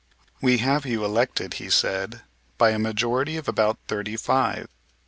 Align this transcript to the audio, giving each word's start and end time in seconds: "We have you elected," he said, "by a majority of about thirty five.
"We 0.41 0.57
have 0.57 0.83
you 0.87 1.05
elected," 1.05 1.53
he 1.61 1.69
said, 1.69 2.23
"by 2.57 2.71
a 2.71 2.79
majority 2.79 3.37
of 3.37 3.47
about 3.47 3.77
thirty 3.87 4.17
five. 4.17 4.67